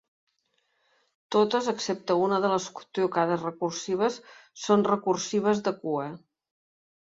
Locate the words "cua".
5.87-6.13